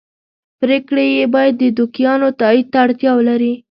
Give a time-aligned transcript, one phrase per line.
[0.61, 3.53] پرېکړې یې باید د دوکیانو تایید ته اړتیا ولري